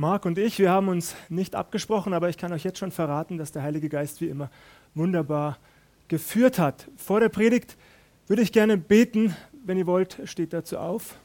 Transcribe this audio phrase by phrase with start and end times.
[0.00, 3.36] Marc und ich, wir haben uns nicht abgesprochen, aber ich kann euch jetzt schon verraten,
[3.36, 4.50] dass der Heilige Geist wie immer
[4.94, 5.58] wunderbar
[6.08, 6.88] geführt hat.
[6.96, 7.76] Vor der Predigt
[8.26, 9.36] würde ich gerne beten.
[9.62, 11.16] Wenn ihr wollt, steht dazu auf.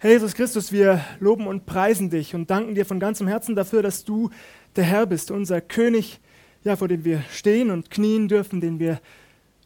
[0.00, 3.80] Herr Jesus Christus, wir loben und preisen dich und danken dir von ganzem Herzen dafür,
[3.80, 4.28] dass du
[4.76, 6.20] der Herr bist, unser König,
[6.62, 9.00] ja, vor dem wir stehen und knien dürfen, den wir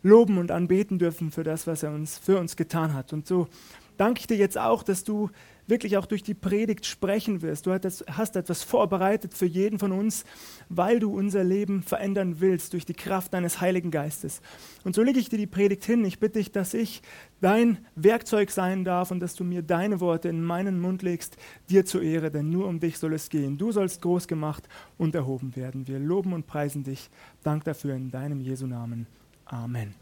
[0.04, 3.12] loben und anbeten dürfen für das, was er uns für uns getan hat.
[3.12, 3.48] Und so
[3.96, 5.28] danke ich dir jetzt auch, dass du
[5.66, 7.66] wirklich auch durch die Predigt sprechen wirst.
[7.66, 10.24] Du hast etwas vorbereitet für jeden von uns,
[10.68, 14.40] weil du unser Leben verändern willst durch die Kraft deines Heiligen Geistes.
[14.84, 16.04] Und so lege ich dir die Predigt hin.
[16.04, 17.02] Ich bitte dich, dass ich
[17.40, 21.36] dein Werkzeug sein darf und dass du mir deine Worte in meinen Mund legst,
[21.68, 23.58] dir zur Ehre, denn nur um dich soll es gehen.
[23.58, 25.86] Du sollst groß gemacht und erhoben werden.
[25.88, 27.10] Wir loben und preisen dich.
[27.42, 29.06] Dank dafür in deinem Jesu Namen.
[29.44, 29.94] Amen.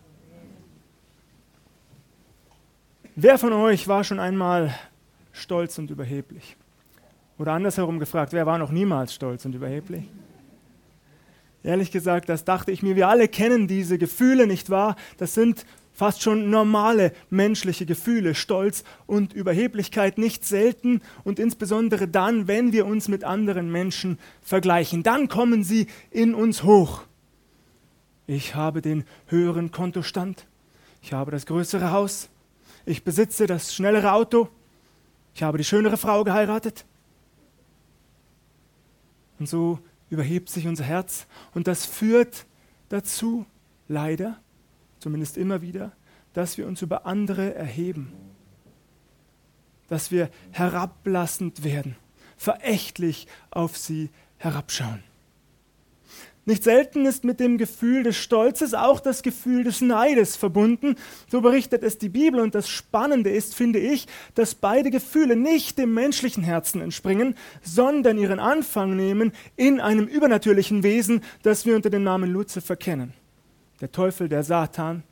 [3.17, 4.75] Wer von euch war schon einmal
[5.35, 6.57] stolz und überheblich?
[7.39, 10.05] Oder andersherum gefragt, wer war noch niemals stolz und überheblich?
[11.63, 12.95] Ehrlich gesagt, das dachte ich mir.
[12.95, 14.97] Wir alle kennen diese Gefühle, nicht wahr?
[15.19, 22.49] Das sind fast schon normale menschliche Gefühle, Stolz und Überheblichkeit, nicht selten und insbesondere dann,
[22.49, 25.03] wenn wir uns mit anderen Menschen vergleichen.
[25.03, 27.03] Dann kommen sie in uns hoch.
[28.27, 30.47] Ich habe den höheren Kontostand,
[31.03, 32.29] ich habe das größere Haus,
[32.87, 34.49] ich besitze das schnellere Auto,
[35.35, 36.85] ich habe die schönere Frau geheiratet.
[39.39, 42.47] Und so überhebt sich unser Herz und das führt
[42.89, 43.45] dazu,
[43.89, 44.41] leider,
[45.01, 45.93] zumindest immer wieder,
[46.33, 48.13] dass wir uns über andere erheben,
[49.89, 51.97] dass wir herablassend werden,
[52.37, 55.03] verächtlich auf sie herabschauen.
[56.47, 60.97] Nicht selten ist mit dem Gefühl des Stolzes auch das Gefühl des Neides verbunden.
[61.31, 65.79] So berichtet es die Bibel und das Spannende ist, finde ich, dass beide Gefühle nicht
[65.79, 71.89] dem menschlichen Herzen entspringen, sondern ihren Anfang nehmen in einem übernatürlichen Wesen, das wir unter
[71.89, 73.15] dem Namen Luzifer kennen.
[73.81, 75.03] Der Teufel, der Satan,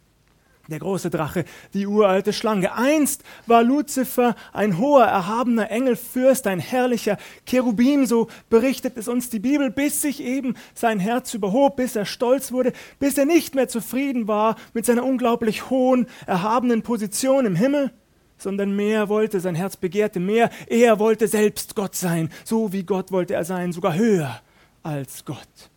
[0.73, 1.45] der große Drache,
[1.75, 2.75] die uralte Schlange.
[2.75, 9.39] Einst war Luzifer ein hoher, erhabener Engelfürst, ein herrlicher Cherubim, so berichtet es uns die
[9.39, 13.69] Bibel, bis sich eben sein Herz überhob, bis er stolz wurde, bis er nicht mehr
[13.69, 17.93] zufrieden war mit seiner unglaublich hohen, erhabenen Position im Himmel,
[18.39, 23.13] sondern mehr wollte, sein Herz begehrte mehr, er wollte selbst Gott sein, so wie Gott
[23.13, 24.41] wollte er sein, sogar höher
[24.83, 25.72] als Gott.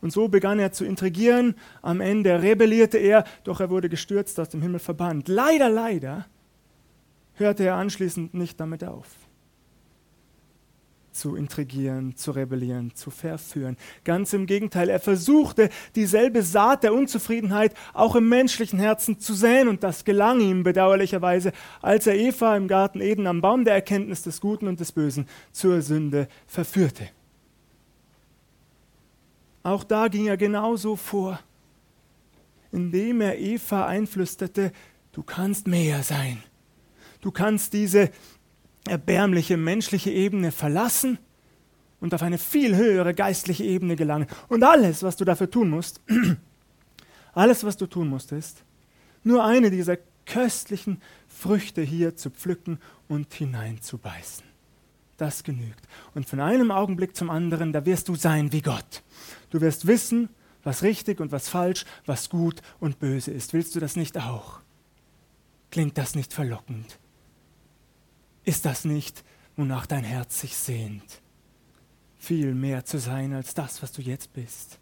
[0.00, 1.56] Und so begann er zu intrigieren.
[1.82, 5.28] Am Ende rebellierte er, doch er wurde gestürzt, aus dem Himmel verbannt.
[5.28, 6.26] Leider, leider
[7.34, 9.06] hörte er anschließend nicht damit auf.
[11.10, 13.76] Zu intrigieren, zu rebellieren, zu verführen.
[14.04, 19.66] Ganz im Gegenteil, er versuchte, dieselbe Saat der Unzufriedenheit auch im menschlichen Herzen zu säen,
[19.66, 21.50] und das gelang ihm bedauerlicherweise,
[21.82, 25.26] als er Eva im Garten Eden am Baum der Erkenntnis des Guten und des Bösen
[25.50, 27.08] zur Sünde verführte.
[29.68, 31.38] Auch da ging er genauso vor,
[32.72, 34.72] indem er Eva einflüsterte,
[35.12, 36.42] du kannst mehr sein.
[37.20, 38.10] Du kannst diese
[38.88, 41.18] erbärmliche menschliche Ebene verlassen
[42.00, 44.26] und auf eine viel höhere geistliche Ebene gelangen.
[44.48, 46.00] Und alles, was du dafür tun musst,
[47.34, 48.64] alles, was du tun musst, ist,
[49.22, 54.47] nur eine dieser köstlichen Früchte hier zu pflücken und hineinzubeißen.
[55.18, 55.86] Das genügt.
[56.14, 59.02] Und von einem Augenblick zum anderen, da wirst du sein wie Gott.
[59.50, 60.30] Du wirst wissen,
[60.62, 63.52] was richtig und was falsch, was gut und böse ist.
[63.52, 64.60] Willst du das nicht auch?
[65.70, 66.98] Klingt das nicht verlockend?
[68.44, 69.24] Ist das nicht,
[69.56, 71.20] wonach dein Herz sich sehnt?
[72.16, 74.78] Viel mehr zu sein als das, was du jetzt bist.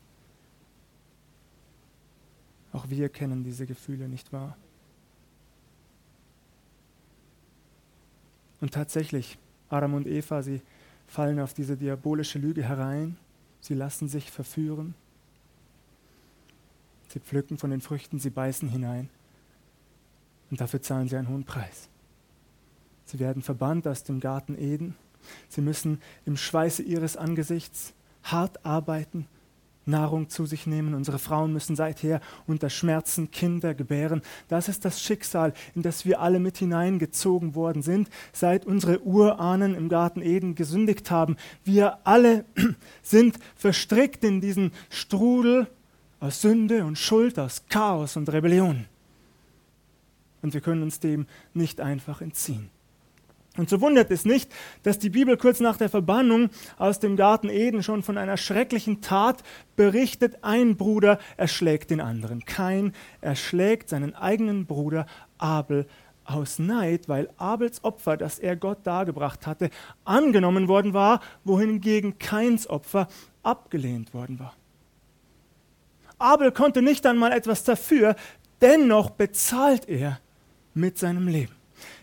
[2.72, 4.56] Auch wir kennen diese Gefühle, nicht wahr?
[8.60, 9.38] Und tatsächlich,
[9.68, 10.62] Adam und Eva, sie
[11.06, 13.16] fallen auf diese diabolische Lüge herein
[13.66, 14.94] Sie lassen sich verführen.
[17.08, 19.08] Sie pflücken von den Früchten, sie beißen hinein.
[20.52, 21.88] Und dafür zahlen sie einen hohen Preis.
[23.06, 24.94] Sie werden verbannt aus dem Garten Eden.
[25.48, 27.92] Sie müssen im Schweiße ihres Angesichts
[28.22, 29.26] hart arbeiten,
[29.86, 30.94] Nahrung zu sich nehmen.
[30.94, 34.22] Unsere Frauen müssen seither unter Schmerzen Kinder gebären.
[34.48, 39.74] Das ist das Schicksal, in das wir alle mit hineingezogen worden sind, seit unsere Urahnen
[39.74, 41.36] im Garten Eden gesündigt haben.
[41.64, 42.44] Wir alle
[43.02, 45.68] sind verstrickt in diesen Strudel
[46.20, 48.86] aus Sünde und Schuld, aus Chaos und Rebellion.
[50.42, 52.70] Und wir können uns dem nicht einfach entziehen.
[53.56, 57.48] Und so wundert es nicht, dass die Bibel kurz nach der Verbannung aus dem Garten
[57.48, 59.42] Eden schon von einer schrecklichen Tat
[59.76, 60.38] berichtet.
[60.42, 62.44] Ein Bruder erschlägt den anderen.
[62.44, 65.06] Kein erschlägt seinen eigenen Bruder
[65.38, 65.86] Abel
[66.24, 69.70] aus Neid, weil Abels Opfer, das er Gott dargebracht hatte,
[70.04, 73.08] angenommen worden war, wohingegen Keins Opfer
[73.42, 74.54] abgelehnt worden war.
[76.18, 78.16] Abel konnte nicht einmal etwas dafür,
[78.60, 80.18] dennoch bezahlt er
[80.74, 81.55] mit seinem Leben.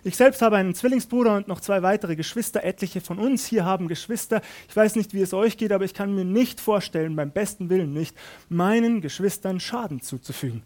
[0.03, 2.63] Ich selbst habe einen Zwillingsbruder und noch zwei weitere Geschwister.
[2.63, 4.41] Etliche von uns hier haben Geschwister.
[4.69, 7.69] Ich weiß nicht, wie es euch geht, aber ich kann mir nicht vorstellen, beim besten
[7.69, 8.15] Willen nicht,
[8.49, 10.63] meinen Geschwistern Schaden zuzufügen.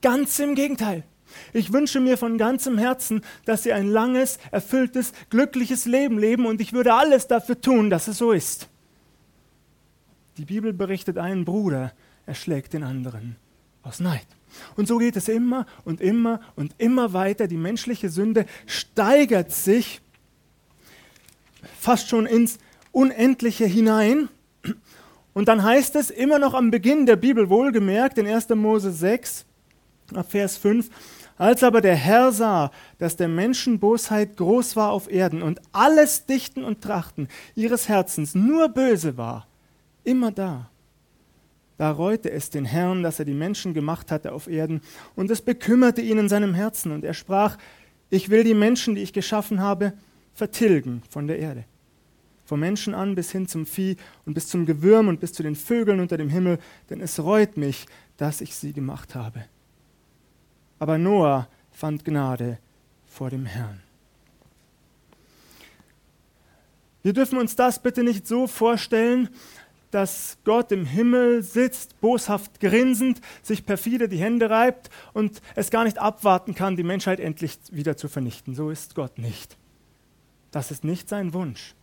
[0.00, 1.04] Ganz im Gegenteil.
[1.52, 6.60] Ich wünsche mir von ganzem Herzen, dass sie ein langes, erfülltes, glückliches Leben leben und
[6.60, 8.68] ich würde alles dafür tun, dass es so ist.
[10.38, 11.92] Die Bibel berichtet einen Bruder,
[12.26, 13.36] er schlägt den anderen
[13.82, 14.26] aus Neid.
[14.76, 17.46] Und so geht es immer und immer und immer weiter.
[17.46, 20.00] Die menschliche Sünde steigert sich
[21.78, 22.58] fast schon ins
[22.92, 24.28] Unendliche hinein.
[25.34, 28.48] Und dann heißt es immer noch am Beginn der Bibel wohlgemerkt in 1.
[28.50, 29.44] Mose 6,
[30.28, 30.90] Vers 5,
[31.36, 36.26] als aber der Herr sah, dass der Menschen Bosheit groß war auf Erden und alles
[36.26, 39.46] Dichten und Trachten ihres Herzens nur böse war,
[40.02, 40.70] immer da,
[41.78, 44.82] da reute es den Herrn, dass er die Menschen gemacht hatte auf Erden,
[45.14, 47.56] und es bekümmerte ihn in seinem Herzen, und er sprach,
[48.10, 49.92] ich will die Menschen, die ich geschaffen habe,
[50.34, 51.64] vertilgen von der Erde.
[52.44, 55.54] Vom Menschen an bis hin zum Vieh und bis zum Gewürm und bis zu den
[55.54, 56.58] Vögeln unter dem Himmel,
[56.90, 57.86] denn es reut mich,
[58.16, 59.44] dass ich sie gemacht habe.
[60.78, 62.58] Aber Noah fand Gnade
[63.06, 63.80] vor dem Herrn.
[67.02, 69.28] Wir dürfen uns das bitte nicht so vorstellen,
[69.90, 75.84] dass Gott im Himmel sitzt, boshaft grinsend, sich perfide die Hände reibt und es gar
[75.84, 78.54] nicht abwarten kann, die Menschheit endlich wieder zu vernichten.
[78.54, 79.56] So ist Gott nicht.
[80.50, 81.74] Das ist nicht sein Wunsch.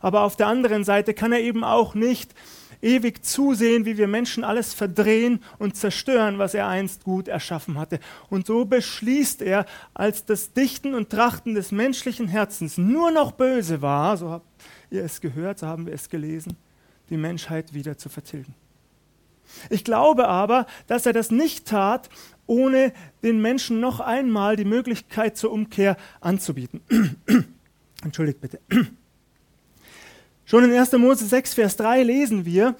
[0.00, 2.34] Aber auf der anderen Seite kann er eben auch nicht
[2.82, 8.00] ewig zusehen, wie wir Menschen alles verdrehen und zerstören, was er einst gut erschaffen hatte.
[8.28, 13.82] Und so beschließt er, als das Dichten und Trachten des menschlichen Herzens nur noch böse
[13.82, 14.46] war, so habt
[14.90, 16.56] ihr es gehört, so haben wir es gelesen,
[17.10, 18.54] die Menschheit wieder zu vertilgen.
[19.70, 22.08] Ich glaube aber, dass er das nicht tat,
[22.46, 26.80] ohne den Menschen noch einmal die Möglichkeit zur Umkehr anzubieten.
[28.04, 28.60] Entschuldigt bitte.
[30.44, 30.92] Schon in 1.
[30.92, 32.74] Mose 6, Vers 3 lesen wir,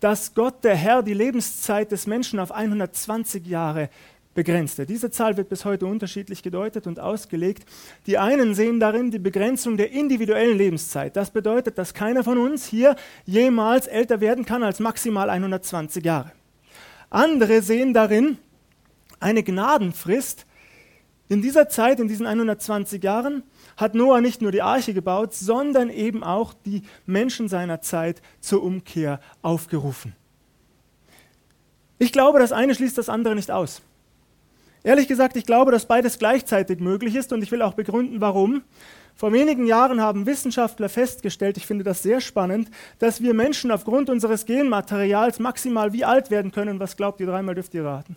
[0.00, 3.88] dass Gott, der Herr, die Lebenszeit des Menschen auf 120 Jahre
[4.34, 4.86] begrenzte.
[4.86, 7.64] Diese Zahl wird bis heute unterschiedlich gedeutet und ausgelegt.
[8.06, 11.16] Die einen sehen darin die Begrenzung der individuellen Lebenszeit.
[11.16, 16.32] Das bedeutet, dass keiner von uns hier jemals älter werden kann als maximal 120 Jahre.
[17.10, 18.38] Andere sehen darin
[19.20, 20.46] eine Gnadenfrist.
[21.28, 23.44] In dieser Zeit, in diesen 120 Jahren,
[23.76, 28.62] hat Noah nicht nur die Arche gebaut, sondern eben auch die Menschen seiner Zeit zur
[28.62, 30.14] Umkehr aufgerufen.
[31.98, 33.80] Ich glaube, das eine schließt das andere nicht aus.
[34.84, 38.62] Ehrlich gesagt, ich glaube, dass beides gleichzeitig möglich ist und ich will auch begründen, warum.
[39.16, 44.10] Vor wenigen Jahren haben Wissenschaftler festgestellt, ich finde das sehr spannend, dass wir Menschen aufgrund
[44.10, 46.80] unseres Genmaterials maximal wie alt werden können.
[46.80, 47.26] Was glaubt ihr?
[47.26, 48.16] Dreimal dürft ihr raten.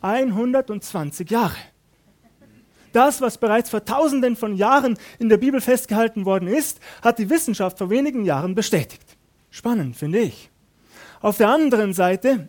[0.00, 1.54] 120 Jahre.
[2.92, 7.30] Das, was bereits vor tausenden von Jahren in der Bibel festgehalten worden ist, hat die
[7.30, 9.16] Wissenschaft vor wenigen Jahren bestätigt.
[9.50, 10.50] Spannend, finde ich.
[11.20, 12.48] Auf der anderen Seite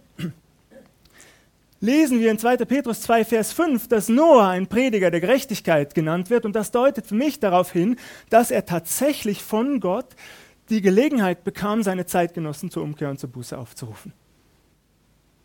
[1.79, 2.57] lesen wir in 2.
[2.57, 6.45] Petrus 2, Vers 5, dass Noah ein Prediger der Gerechtigkeit genannt wird.
[6.45, 7.97] Und das deutet für mich darauf hin,
[8.29, 10.15] dass er tatsächlich von Gott
[10.69, 14.13] die Gelegenheit bekam, seine Zeitgenossen zur Umkehr und zur Buße aufzurufen.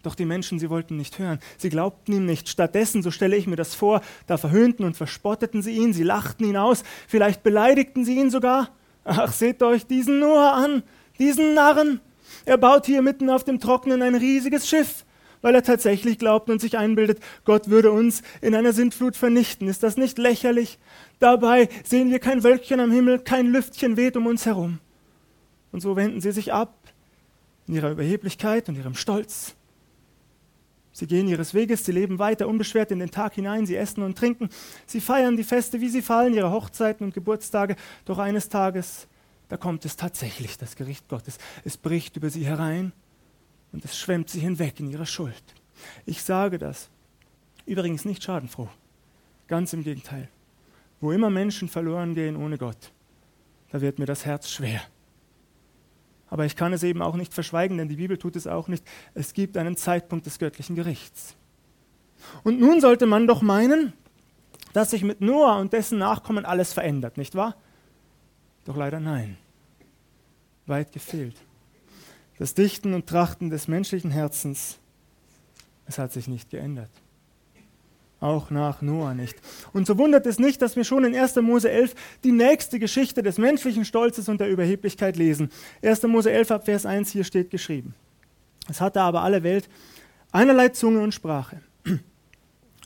[0.02, 1.38] Doch die Menschen, sie wollten nicht hören.
[1.58, 2.48] Sie glaubten ihm nicht.
[2.48, 6.44] Stattdessen, so stelle ich mir das vor, da verhöhnten und verspotteten sie ihn, sie lachten
[6.44, 8.70] ihn aus, vielleicht beleidigten sie ihn sogar.
[9.04, 10.82] Ach, seht euch diesen Noah an,
[11.20, 12.00] diesen Narren.
[12.44, 15.04] Er baut hier mitten auf dem Trockenen ein riesiges Schiff
[15.42, 19.68] weil er tatsächlich glaubt und sich einbildet, Gott würde uns in einer Sintflut vernichten.
[19.68, 20.78] Ist das nicht lächerlich?
[21.18, 24.78] Dabei sehen wir kein Wölkchen am Himmel, kein Lüftchen weht um uns herum.
[25.72, 26.74] Und so wenden sie sich ab
[27.66, 29.54] in ihrer Überheblichkeit und ihrem Stolz.
[30.94, 34.18] Sie gehen ihres Weges, sie leben weiter unbeschwert in den Tag hinein, sie essen und
[34.18, 34.50] trinken,
[34.86, 37.76] sie feiern die Feste, wie sie fallen, ihre Hochzeiten und Geburtstage.
[38.04, 39.08] Doch eines Tages,
[39.48, 41.38] da kommt es tatsächlich, das Gericht Gottes.
[41.64, 42.92] Es bricht über sie herein
[43.72, 45.42] und es schwemmt sie hinweg in ihre Schuld.
[46.06, 46.90] Ich sage das
[47.66, 48.68] übrigens nicht schadenfroh,
[49.48, 50.28] ganz im Gegenteil.
[51.00, 52.92] Wo immer Menschen verloren gehen ohne Gott,
[53.70, 54.82] da wird mir das Herz schwer.
[56.28, 58.86] Aber ich kann es eben auch nicht verschweigen, denn die Bibel tut es auch nicht.
[59.12, 61.36] Es gibt einen Zeitpunkt des göttlichen Gerichts.
[62.42, 63.92] Und nun sollte man doch meinen,
[64.72, 67.56] dass sich mit Noah und dessen Nachkommen alles verändert, nicht wahr?
[68.64, 69.36] Doch leider nein.
[70.66, 71.36] Weit gefehlt.
[72.42, 74.80] Das Dichten und Trachten des menschlichen Herzens,
[75.86, 76.90] es hat sich nicht geändert.
[78.18, 79.36] auch nach Noah nicht.
[79.72, 81.36] Und so wundert es nicht, dass wir schon in 1.
[81.36, 81.94] Mose 11
[82.24, 85.50] die nächste Geschichte des menschlichen Stolzes und der Überheblichkeit lesen.
[85.84, 86.02] 1.
[86.02, 87.94] Mose 11 ab Vers 1 hier steht geschrieben.
[88.68, 89.68] Es hatte aber alle Welt
[90.32, 91.60] einerlei Zunge und Sprache.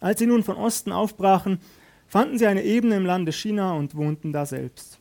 [0.02, 1.60] Als sie nun von Osten aufbrachen,
[2.06, 4.98] fanden sie eine Ebene im Lande China und wohnten da selbst.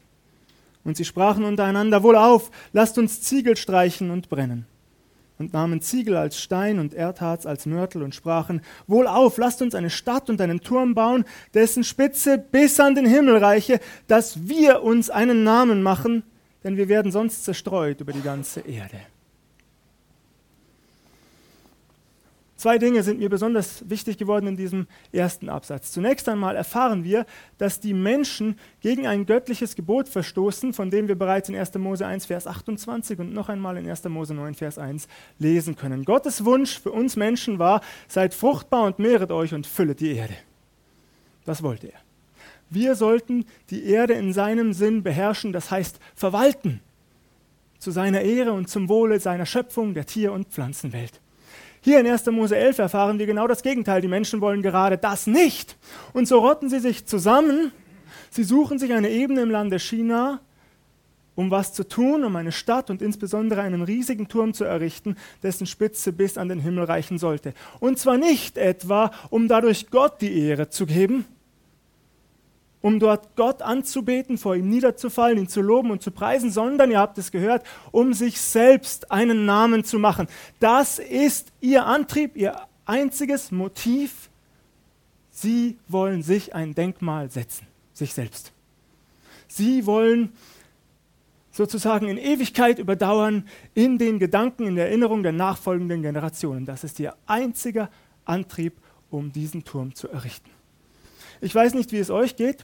[0.86, 4.68] Und sie sprachen untereinander, wohl auf, lasst uns Ziegel streichen und brennen.
[5.38, 9.76] Und nahmen Ziegel als Stein und Erdharz als Mörtel und sprachen, wohl auf, lasst uns
[9.76, 14.82] eine Stadt und einen Turm bauen, dessen Spitze bis an den Himmel reiche, dass wir
[14.84, 16.24] uns einen Namen machen,
[16.64, 18.98] denn wir werden sonst zerstreut über die ganze Erde.
[22.58, 25.92] Zwei Dinge sind mir besonders wichtig geworden in diesem ersten Absatz.
[25.92, 27.26] Zunächst einmal erfahren wir,
[27.58, 31.74] dass die Menschen gegen ein göttliches Gebot verstoßen, von dem wir bereits in 1.
[31.76, 34.06] Mose 1, Vers 28 und noch einmal in 1.
[34.06, 36.06] Mose 9, Vers 1 lesen können.
[36.06, 40.36] Gottes Wunsch für uns Menschen war, seid fruchtbar und mehret euch und füllet die Erde.
[41.44, 42.00] Das wollte er.
[42.70, 46.80] Wir sollten die Erde in seinem Sinn beherrschen, das heißt verwalten,
[47.80, 51.20] zu seiner Ehre und zum Wohle seiner Schöpfung, der Tier- und Pflanzenwelt.
[51.86, 52.26] Hier in 1.
[52.32, 54.02] Mose 11 erfahren wir genau das Gegenteil.
[54.02, 55.78] Die Menschen wollen gerade das nicht.
[56.14, 57.72] Und so rotten sie sich zusammen.
[58.32, 60.40] Sie suchen sich eine Ebene im Lande China,
[61.36, 65.68] um was zu tun, um eine Stadt und insbesondere einen riesigen Turm zu errichten, dessen
[65.68, 67.54] Spitze bis an den Himmel reichen sollte.
[67.80, 71.26] Und zwar nicht etwa, um dadurch Gott die Ehre zu geben,
[72.86, 77.00] um dort Gott anzubeten, vor ihm niederzufallen, ihn zu loben und zu preisen, sondern, ihr
[77.00, 80.28] habt es gehört, um sich selbst einen Namen zu machen.
[80.60, 84.30] Das ist ihr Antrieb, ihr einziges Motiv.
[85.32, 88.54] Sie wollen sich ein Denkmal setzen, sich selbst.
[89.48, 90.34] Sie wollen
[91.50, 96.68] sozusagen in Ewigkeit überdauern in den Gedanken, in der Erinnerung der nachfolgenden Generationen.
[96.68, 97.90] Das ist ihr einziger
[98.26, 98.74] Antrieb,
[99.10, 100.52] um diesen Turm zu errichten.
[101.42, 102.64] Ich weiß nicht, wie es euch geht.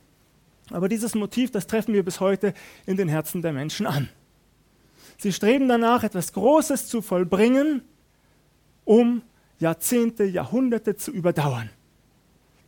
[0.69, 2.53] Aber dieses Motiv, das treffen wir bis heute
[2.85, 4.09] in den Herzen der Menschen an.
[5.17, 7.83] Sie streben danach, etwas Großes zu vollbringen,
[8.85, 9.21] um
[9.59, 11.69] Jahrzehnte, Jahrhunderte zu überdauern,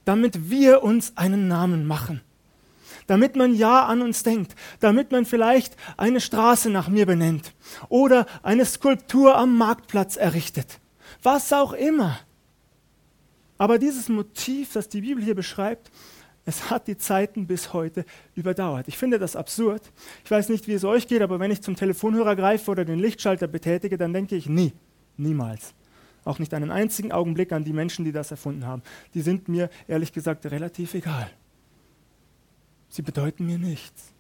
[0.06, 2.22] damit wir uns einen Namen machen,
[3.08, 7.54] damit man ja an uns denkt, damit man vielleicht eine Straße nach mir benennt.
[7.90, 10.80] Oder eine Skulptur am Marktplatz errichtet,
[11.24, 12.20] was auch immer.
[13.58, 15.90] Aber dieses Motiv, das die Bibel hier beschreibt,
[16.46, 18.88] es hat die Zeiten bis heute überdauert.
[18.88, 19.82] Ich finde das absurd.
[20.26, 23.00] Ich weiß nicht, wie es euch geht, aber wenn ich zum Telefonhörer greife oder den
[23.00, 24.74] Lichtschalter betätige, dann denke ich nie,
[25.16, 25.74] niemals.
[26.26, 28.82] Auch nicht einen einzigen Augenblick an die Menschen, die das erfunden haben.
[29.14, 31.30] Die sind mir ehrlich gesagt relativ egal.
[32.90, 34.14] Sie bedeuten mir nichts.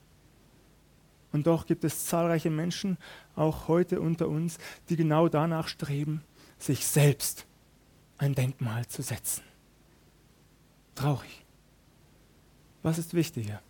[1.31, 2.97] Und doch gibt es zahlreiche Menschen,
[3.35, 6.21] auch heute unter uns, die genau danach streben,
[6.57, 7.45] sich selbst
[8.17, 9.41] ein Denkmal zu setzen.
[10.95, 11.42] Traurig.
[12.83, 13.61] Was ist wichtiger?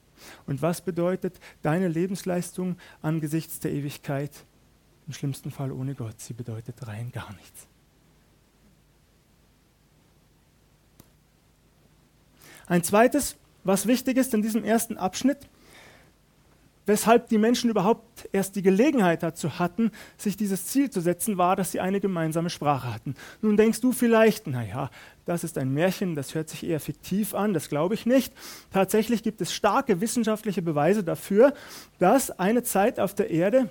[0.46, 4.32] Und was bedeutet deine Lebensleistung angesichts der Ewigkeit?
[5.08, 6.20] Im schlimmsten Fall ohne Gott.
[6.20, 7.67] Sie bedeutet rein gar nichts.
[12.65, 15.50] Ein zweites, was wichtig ist in diesem ersten Abschnitt,
[16.86, 21.56] weshalb die Menschen überhaupt erst die Gelegenheit dazu hatten, sich dieses Ziel zu setzen, war,
[21.56, 23.16] dass sie eine gemeinsame Sprache hatten.
[23.42, 24.90] Nun denkst du vielleicht, naja,
[25.25, 28.34] das ist ein Märchen, das hört sich eher fiktiv an, das glaube ich nicht.
[28.72, 31.54] Tatsächlich gibt es starke wissenschaftliche Beweise dafür,
[32.00, 33.70] dass eine Zeit auf der Erde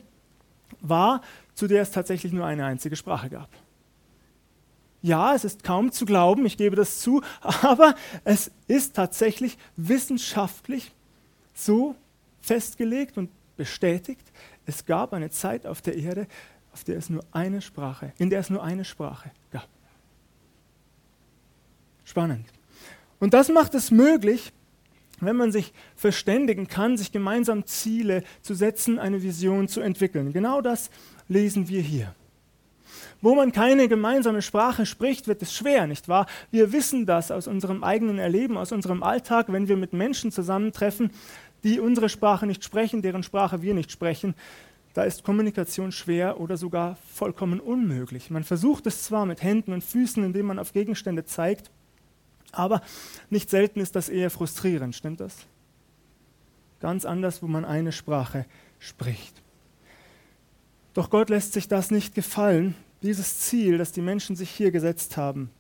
[0.81, 1.21] war,
[1.54, 3.49] zu der es tatsächlich nur eine einzige Sprache gab.
[5.02, 10.92] Ja, es ist kaum zu glauben, ich gebe das zu, aber es ist tatsächlich wissenschaftlich
[11.54, 11.97] so
[12.42, 14.30] festgelegt und bestätigt,
[14.66, 16.26] es gab eine Zeit auf der Erde,
[16.72, 19.68] auf der es nur eine Sprache, in der es nur eine Sprache gab.
[22.04, 22.46] Spannend.
[23.20, 24.52] Und das macht es möglich,
[25.20, 30.32] wenn man sich verständigen kann, sich gemeinsam Ziele zu setzen, eine Vision zu entwickeln.
[30.32, 30.90] Genau das
[31.28, 32.14] lesen wir hier.
[33.20, 36.26] Wo man keine gemeinsame Sprache spricht, wird es schwer, nicht wahr?
[36.50, 41.12] Wir wissen das aus unserem eigenen Erleben, aus unserem Alltag, wenn wir mit Menschen zusammentreffen,
[41.64, 44.35] die unsere Sprache nicht sprechen, deren Sprache wir nicht sprechen,
[44.95, 48.31] da ist Kommunikation schwer oder sogar vollkommen unmöglich.
[48.31, 51.71] Man versucht es zwar mit Händen und Füßen, indem man auf Gegenstände zeigt,
[52.52, 52.83] aber
[53.31, 55.47] nicht selten ist das eher frustrierend, stimmt das?
[56.81, 58.45] Ganz anders, wo man eine Sprache
[58.78, 59.42] spricht.
[60.92, 65.16] Doch Gott lässt sich das nicht gefallen, dieses Ziel, das die Menschen sich hier gesetzt
[65.16, 65.50] haben,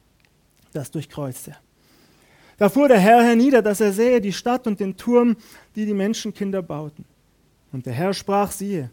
[0.72, 1.56] das durchkreuzt er.
[2.58, 5.36] Da fuhr der Herr hernieder, dass er sähe die Stadt und den Turm,
[5.74, 7.04] die die Menschenkinder bauten.
[7.72, 8.90] Und der Herr sprach, siehe,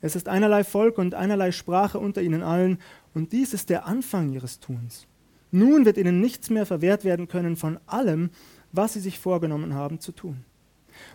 [0.00, 2.78] es ist einerlei Volk und einerlei Sprache unter ihnen allen,
[3.14, 5.06] und dies ist der Anfang ihres Tuns.
[5.50, 8.30] Nun wird ihnen nichts mehr verwehrt werden können von allem,
[8.70, 10.44] was sie sich vorgenommen haben zu tun.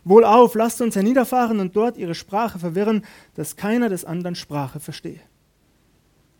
[0.03, 5.19] Wohlauf, lasst uns herniederfahren und dort ihre Sprache verwirren, dass keiner des anderen Sprache verstehe.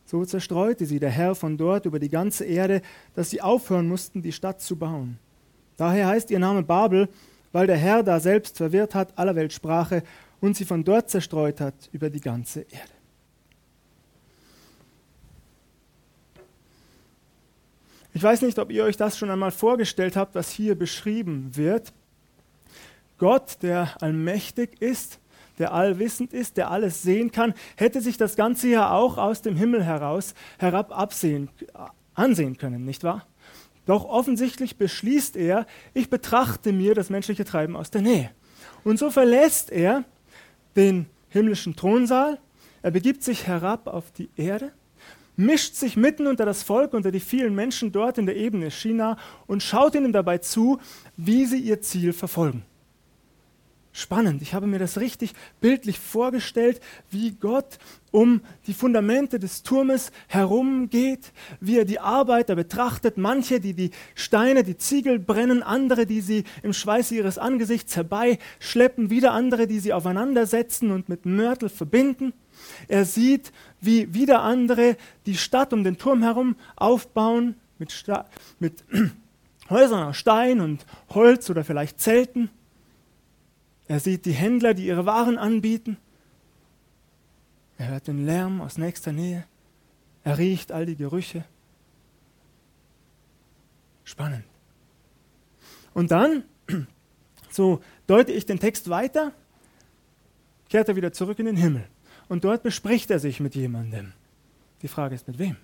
[0.06, 2.82] So zerstreute sie der Herr von dort über die ganze Erde,
[3.16, 5.18] dass sie aufhören mussten, die Stadt zu bauen.
[5.78, 7.10] Daher heißt ihr Name Babel,
[7.52, 10.04] weil der Herr da selbst verwirrt hat aller Welt Sprache
[10.42, 12.94] und sie von dort zerstreut hat über die ganze Erde.
[18.16, 21.94] Ich weiß nicht, ob ihr euch das schon einmal vorgestellt habt, was hier beschrieben wird.
[23.18, 25.20] Gott, der allmächtig ist,
[25.58, 29.56] der allwissend ist, der alles sehen kann, hätte sich das Ganze ja auch aus dem
[29.56, 31.50] Himmel heraus herab absehen,
[32.14, 33.26] ansehen können, nicht wahr?
[33.86, 38.32] Doch offensichtlich beschließt er, ich betrachte mir das menschliche Treiben aus der Nähe.
[38.84, 40.04] Und so verlässt er
[40.76, 42.40] den himmlischen Thronsaal,
[42.82, 44.72] er begibt sich herab auf die Erde,
[45.36, 49.18] mischt sich mitten unter das Volk, unter die vielen Menschen dort in der Ebene China
[49.48, 50.80] und schaut ihnen dabei zu,
[51.18, 52.64] wie sie ihr Ziel verfolgen
[53.94, 54.42] spannend.
[54.42, 56.82] Ich habe mir das richtig bildlich vorgestellt,
[57.12, 57.78] wie Gott
[58.12, 64.64] um die Fundamente des Turmes herumgeht, wie er die Arbeiter betrachtet, manche, die die Steine,
[64.64, 69.94] die Ziegel brennen, andere, die sie im Schweiße ihres Angesichts herbeischleppen, wieder andere, die sie
[69.94, 72.34] aufeinandersetzen und mit Mörtel verbinden.
[72.88, 78.26] Er sieht, wie wieder andere die Stadt um den Turm herum aufbauen mit, Sta
[78.60, 78.84] mit
[79.70, 82.50] Häusern aus Stein und Holz oder vielleicht Zelten.
[83.88, 85.98] Er sieht die Händler, die ihre Waren anbieten.
[87.78, 89.46] Er hört den Lärm aus nächster Nähe.
[90.24, 91.44] Er riecht all die Gerüche.
[94.04, 94.46] Spannend.
[95.94, 96.44] Und dann,
[97.50, 99.34] so deute ich den Text weiter,
[100.70, 101.88] kehrt er wieder zurück in den Himmel.
[102.30, 104.14] Und dort bespricht er sich mit jemandem.
[104.82, 105.58] Die Frage ist, mit wem?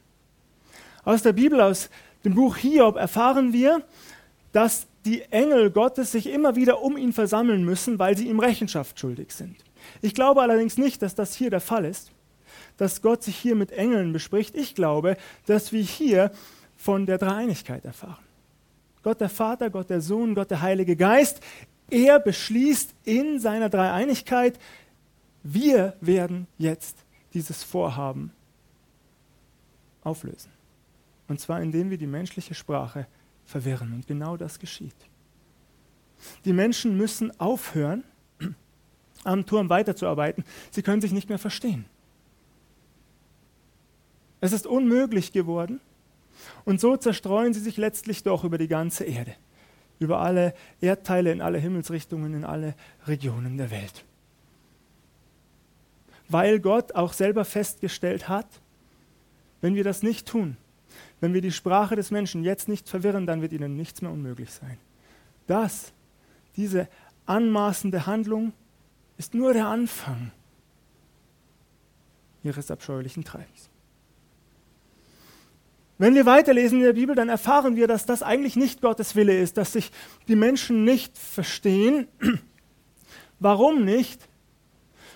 [1.03, 1.89] Aus der Bibel, aus
[2.23, 3.83] dem Buch Hiob erfahren wir,
[4.51, 9.00] dass die Engel Gottes sich immer wieder um ihn versammeln müssen, weil sie ihm Rechenschaft
[9.00, 9.56] schuldig sind.
[10.01, 12.12] Ich glaube allerdings nicht, dass das hier der Fall ist,
[12.77, 14.56] dass Gott sich hier mit Engeln bespricht.
[14.56, 16.32] Ich glaube, dass wir hier
[16.76, 18.23] von der Dreieinigkeit erfahren.
[19.04, 21.41] Gott der Vater, Gott der Sohn, Gott der Heilige Geist,
[21.89, 24.60] er beschließt in seiner Dreieinigkeit,
[25.43, 26.97] wir werden jetzt
[27.34, 28.32] dieses Vorhaben
[30.04, 30.52] auflösen.
[31.28, 33.08] Und zwar indem wir die menschliche Sprache
[33.49, 33.93] verwirren.
[33.93, 34.95] Und genau das geschieht.
[36.45, 38.03] Die Menschen müssen aufhören,
[39.23, 40.45] am Turm weiterzuarbeiten.
[40.71, 41.85] Sie können sich nicht mehr verstehen.
[44.39, 45.81] Es ist unmöglich geworden.
[46.63, 49.35] Und so zerstreuen sie sich letztlich doch über die ganze Erde,
[49.99, 52.75] über alle Erdteile, in alle Himmelsrichtungen, in alle
[53.07, 54.05] Regionen der Welt.
[56.29, 58.47] Weil Gott auch selber festgestellt hat,
[59.59, 60.55] wenn wir das nicht tun,
[61.21, 64.51] wenn wir die Sprache des Menschen jetzt nicht verwirren, dann wird ihnen nichts mehr unmöglich
[64.51, 64.77] sein.
[65.47, 65.91] Das,
[66.55, 66.88] diese
[67.25, 68.53] anmaßende Handlung,
[69.17, 70.32] ist nur der Anfang
[72.43, 73.69] ihres abscheulichen Treibens.
[75.97, 79.38] Wenn wir weiterlesen in der Bibel, dann erfahren wir, dass das eigentlich nicht Gottes Wille
[79.38, 79.91] ist, dass sich
[80.29, 82.08] die Menschen nicht verstehen.
[83.39, 84.29] Warum nicht?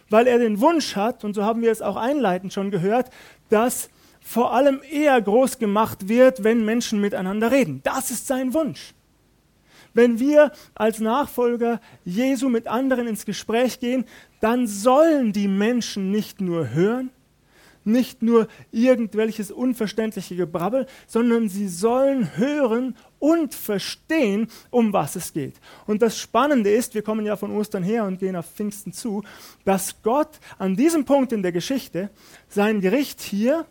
[0.10, 3.10] Weil er den Wunsch hat, und so haben wir es auch einleitend schon gehört,
[3.50, 3.90] dass
[4.24, 7.82] vor allem eher groß gemacht wird, wenn Menschen miteinander reden.
[7.84, 8.94] Das ist sein Wunsch.
[9.94, 14.06] Wenn wir als Nachfolger Jesu mit anderen ins Gespräch gehen,
[14.42, 17.12] dann sollen die Menschen nicht nur hören,
[17.86, 25.60] nicht nur irgendwelches unverständliche Gebrabbel, sondern sie sollen hören und verstehen, um was es geht.
[25.86, 29.24] Und das Spannende ist, wir kommen ja von Ostern her und gehen auf Pfingsten zu,
[29.66, 32.10] dass Gott an diesem Punkt in der Geschichte
[32.48, 33.66] sein Gericht hier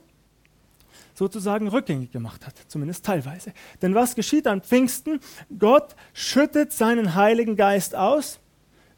[1.23, 3.53] sozusagen rückgängig gemacht hat, zumindest teilweise.
[3.81, 5.21] Denn was geschieht an Pfingsten?
[5.57, 8.41] Gott schüttet seinen Heiligen Geist aus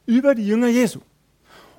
[0.07, 1.01] über die Jünger Jesu.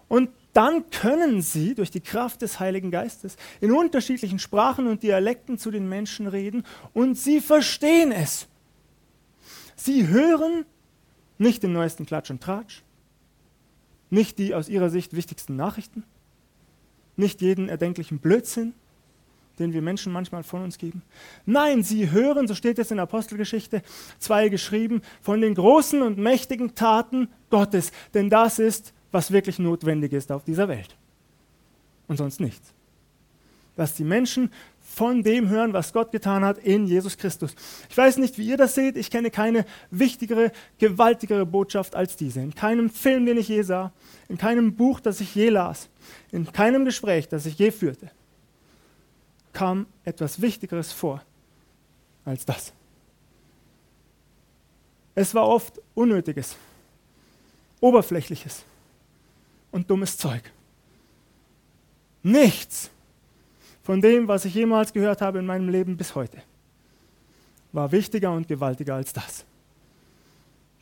[0.08, 5.58] Und dann können sie durch die Kraft des Heiligen Geistes in unterschiedlichen Sprachen und Dialekten
[5.58, 8.48] zu den Menschen reden und sie verstehen es.
[9.76, 10.66] Sie hören
[11.40, 12.84] nicht den neuesten Klatsch und Tratsch,
[14.12, 16.04] nicht die aus ihrer Sicht wichtigsten Nachrichten,
[17.16, 18.74] nicht jeden erdenklichen Blödsinn,
[19.60, 21.02] den wir Menschen manchmal von uns geben?
[21.46, 23.82] Nein, sie hören, so steht es in Apostelgeschichte
[24.20, 30.14] 2 geschrieben, von den großen und mächtigen Taten Gottes, denn das ist, was wirklich notwendig
[30.14, 30.96] ist auf dieser Welt.
[32.08, 32.74] Und sonst nichts.
[33.76, 37.54] Dass die Menschen von dem hören, was Gott getan hat in Jesus Christus.
[37.90, 38.96] Ich weiß nicht, wie ihr das seht.
[38.96, 42.40] Ich kenne keine wichtigere, gewaltigere Botschaft als diese.
[42.40, 43.92] In keinem Film, den ich je sah,
[44.30, 45.90] in keinem Buch, das ich je las,
[46.32, 48.10] in keinem Gespräch, das ich je führte
[49.56, 51.24] kam etwas Wichtigeres vor,
[52.26, 52.74] als das.
[55.16, 56.58] Es war oft Unnötiges,
[57.80, 58.66] Oberflächliches
[59.72, 60.52] und dummes Zeug.
[62.22, 62.92] Nichts
[63.82, 66.42] von dem, was ich jemals gehört habe in meinem Leben bis heute,
[67.72, 69.46] war wichtiger und gewaltiger als das.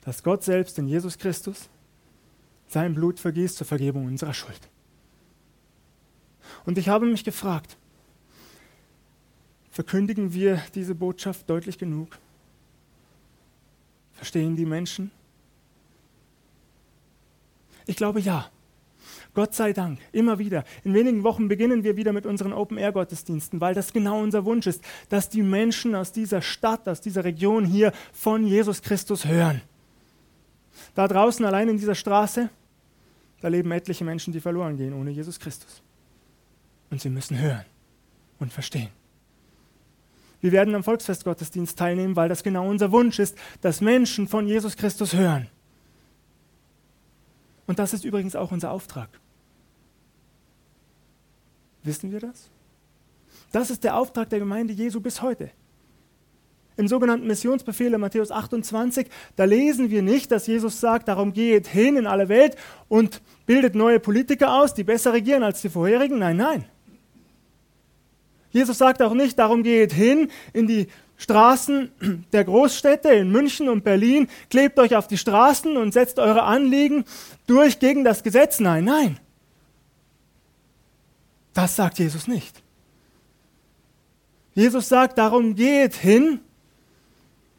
[0.02, 1.70] Dass Gott selbst in Jesus Christus
[2.68, 4.62] sein Blut vergießt zur Vergebung unserer Schuld.
[6.66, 7.78] Und ich habe mich gefragt,
[9.74, 12.18] verkündigen wir diese Botschaft deutlich genug?
[14.14, 15.12] Verstehen die Menschen?
[17.86, 18.50] Ich glaube ja.
[19.34, 20.64] Gott sei Dank, immer wieder.
[20.84, 24.84] In wenigen Wochen beginnen wir wieder mit unseren Open-Air-Gottesdiensten, weil das genau unser Wunsch ist,
[25.10, 29.64] dass die Menschen aus dieser Stadt, aus dieser Region hier von Jesus Christus hören.
[30.94, 32.50] Da draußen allein in dieser Straße,
[33.42, 35.82] da leben etliche Menschen, die verloren gehen ohne Jesus Christus.
[36.92, 37.66] Und sie müssen hören
[38.38, 38.90] und verstehen.
[40.44, 44.76] Wir werden am Volksfestgottesdienst teilnehmen, weil das genau unser Wunsch ist, dass Menschen von Jesus
[44.76, 45.48] Christus hören.
[47.66, 49.08] Und das ist übrigens auch unser Auftrag.
[51.84, 52.50] Wissen wir das?
[53.54, 55.50] Das ist der Auftrag der Gemeinde Jesu bis heute.
[56.76, 61.68] Im sogenannten Missionsbefehl in Matthäus 28, da lesen wir nicht, dass Jesus sagt, darum geht
[61.68, 62.58] hin in alle Welt
[62.90, 66.20] und bildet neue Politiker aus, die besser regieren als die vorherigen.
[66.20, 66.66] Nein, nein.
[68.54, 70.88] Jesus sagt auch nicht, darum geht hin in die
[71.18, 76.44] Straßen der Großstädte in München und Berlin, klebt euch auf die Straßen und setzt eure
[76.44, 77.04] Anliegen
[77.48, 78.60] durch gegen das Gesetz.
[78.60, 79.20] Nein, nein.
[81.54, 82.62] Das sagt Jesus nicht.
[84.54, 86.40] Jesus sagt, darum geht hin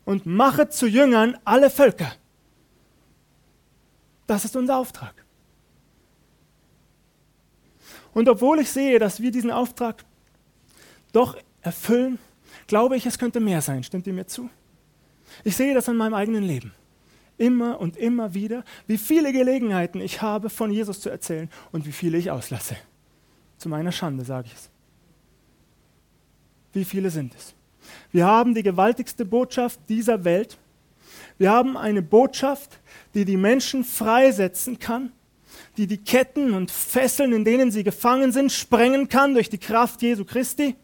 [0.04, 2.12] und machet zu Jüngern alle Völker.
[4.28, 5.24] Das ist unser Auftrag.
[8.12, 10.04] Und obwohl ich sehe, dass wir diesen Auftrag
[11.14, 12.18] doch erfüllen,
[12.66, 13.84] glaube ich, es könnte mehr sein.
[13.84, 14.50] Stimmt ihr mir zu?
[15.42, 16.72] Ich sehe das an meinem eigenen Leben.
[17.36, 21.92] Immer und immer wieder, wie viele Gelegenheiten ich habe, von Jesus zu erzählen und wie
[21.92, 22.76] viele ich auslasse.
[23.58, 24.70] Zu meiner Schande sage ich es.
[26.72, 27.54] Wie viele sind es?
[28.12, 30.58] Wir haben die gewaltigste Botschaft dieser Welt.
[31.38, 32.78] Wir haben eine Botschaft,
[33.14, 35.12] die die Menschen freisetzen kann,
[35.76, 40.02] die die Ketten und Fesseln, in denen sie gefangen sind, sprengen kann durch die Kraft
[40.02, 40.76] Jesu Christi.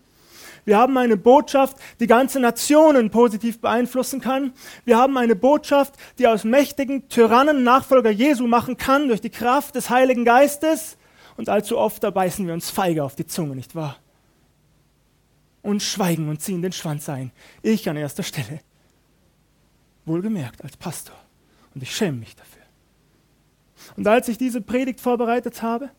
[0.70, 4.52] Wir haben eine Botschaft, die ganze Nationen positiv beeinflussen kann.
[4.85, 9.74] Wir haben eine Botschaft, die aus mächtigen Tyrannen Nachfolger Jesu machen kann durch die Kraft
[9.74, 10.96] des Heiligen Geistes.
[11.37, 13.96] Und allzu oft, da beißen wir uns feige auf die Zunge, nicht wahr?
[15.62, 17.33] Und schweigen und ziehen den Schwanz ein.
[17.62, 18.61] Ich an erster Stelle.
[20.04, 21.16] Wohlgemerkt als Pastor.
[21.74, 22.62] Und ich schäme mich dafür.
[23.96, 25.90] Und als ich diese Predigt vorbereitet habe,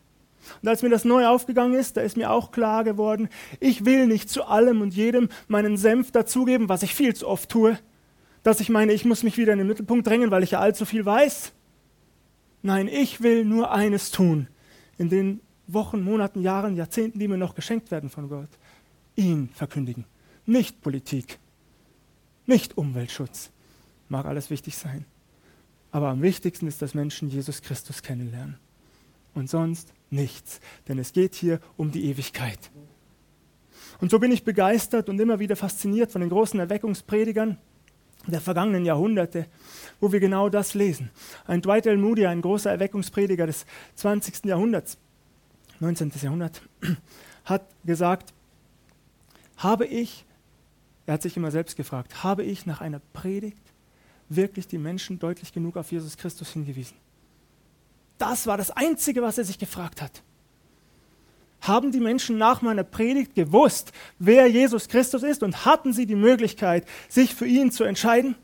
[0.60, 3.28] und als mir das neu aufgegangen ist, da ist mir auch klar geworden,
[3.60, 7.48] ich will nicht zu allem und jedem meinen Senf dazugeben, was ich viel zu oft
[7.48, 7.78] tue,
[8.42, 10.84] dass ich meine, ich muss mich wieder in den Mittelpunkt drängen, weil ich ja allzu
[10.84, 11.52] viel weiß.
[12.62, 14.48] Nein, ich will nur eines tun
[14.98, 18.48] in den Wochen, Monaten, Jahren, Jahrzehnten, die mir noch geschenkt werden von Gott.
[19.16, 20.04] Ihn verkündigen,
[20.46, 21.38] nicht Politik,
[22.46, 23.50] nicht Umweltschutz.
[24.08, 25.04] Mag alles wichtig sein.
[25.90, 28.58] Aber am wichtigsten ist, dass Menschen Jesus Christus kennenlernen.
[29.34, 32.70] Und sonst nichts, denn es geht hier um die Ewigkeit.
[34.00, 37.58] Und so bin ich begeistert und immer wieder fasziniert von den großen Erweckungspredigern
[38.26, 39.46] der vergangenen Jahrhunderte,
[40.00, 41.10] wo wir genau das lesen.
[41.46, 41.96] Ein Dwight L.
[41.96, 44.44] Moody, ein großer Erweckungsprediger des 20.
[44.44, 44.98] Jahrhunderts,
[45.80, 46.12] 19.
[46.20, 46.62] Jahrhundert,
[47.44, 48.32] hat gesagt,
[49.56, 50.24] habe ich,
[51.06, 53.72] er hat sich immer selbst gefragt, habe ich nach einer Predigt
[54.28, 56.96] wirklich die Menschen deutlich genug auf Jesus Christus hingewiesen?
[58.18, 60.22] Das war das Einzige, was er sich gefragt hat.
[61.60, 66.16] Haben die Menschen nach meiner Predigt gewusst, wer Jesus Christus ist und hatten sie die
[66.16, 68.34] Möglichkeit, sich für ihn zu entscheiden?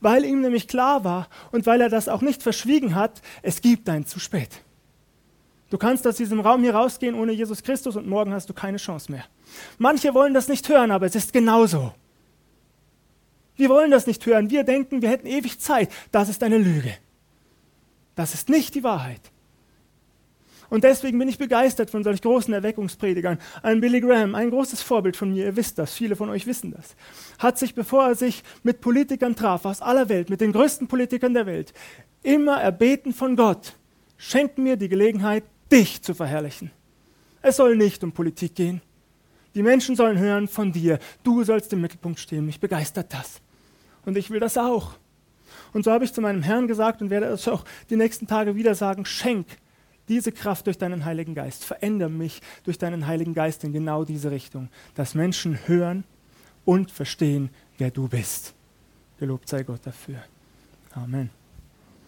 [0.00, 3.88] Weil ihm nämlich klar war und weil er das auch nicht verschwiegen hat, es gibt
[3.88, 4.50] ein zu spät.
[5.70, 8.76] Du kannst aus diesem Raum hier rausgehen ohne Jesus Christus und morgen hast du keine
[8.76, 9.24] Chance mehr.
[9.78, 11.94] Manche wollen das nicht hören, aber es ist genauso.
[13.56, 14.50] Wir wollen das nicht hören.
[14.50, 15.90] Wir denken, wir hätten ewig Zeit.
[16.10, 16.94] Das ist eine Lüge.
[18.14, 19.20] Das ist nicht die Wahrheit.
[20.72, 23.38] Und deswegen bin ich begeistert von solch großen Erweckungspredigern.
[23.62, 26.70] Ein Billy Graham, ein großes Vorbild von mir, ihr wisst das, viele von euch wissen
[26.70, 26.96] das,
[27.38, 31.34] hat sich, bevor er sich mit Politikern traf, aus aller Welt, mit den größten Politikern
[31.34, 31.74] der Welt,
[32.22, 33.74] immer erbeten von Gott,
[34.16, 36.70] schenk mir die Gelegenheit, dich zu verherrlichen.
[37.42, 38.80] Es soll nicht um Politik gehen.
[39.54, 40.98] Die Menschen sollen hören von dir.
[41.22, 42.46] Du sollst im Mittelpunkt stehen.
[42.46, 43.40] Mich begeistert das.
[44.06, 44.94] Und ich will das auch.
[45.72, 48.54] Und so habe ich zu meinem Herrn gesagt und werde es auch die nächsten Tage
[48.54, 49.46] wieder sagen, schenk
[50.08, 54.30] diese Kraft durch deinen Heiligen Geist, verändere mich durch deinen Heiligen Geist in genau diese
[54.30, 56.04] Richtung, dass Menschen hören
[56.64, 58.54] und verstehen, wer du bist.
[59.18, 60.22] Gelobt sei Gott dafür.
[60.94, 61.30] Amen.